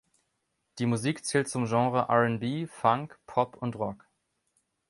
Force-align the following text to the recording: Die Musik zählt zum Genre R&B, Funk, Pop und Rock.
Die 0.79 0.87
Musik 0.87 1.23
zählt 1.25 1.47
zum 1.47 1.67
Genre 1.67 2.07
R&B, 2.09 2.65
Funk, 2.65 3.19
Pop 3.27 3.55
und 3.57 3.75
Rock. 3.75 4.07